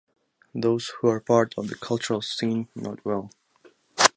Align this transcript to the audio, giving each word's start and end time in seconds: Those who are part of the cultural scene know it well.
Those 0.55 0.89
who 0.99 1.09
are 1.09 1.19
part 1.19 1.53
of 1.59 1.67
the 1.67 1.75
cultural 1.75 2.23
scene 2.23 2.67
know 2.75 2.93
it 2.93 3.05
well. 3.05 3.29